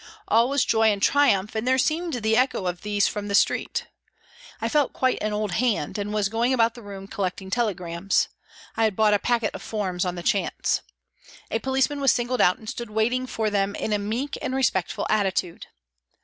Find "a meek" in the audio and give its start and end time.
13.93-14.39